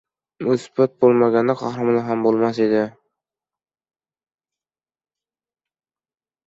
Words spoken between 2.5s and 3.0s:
edi.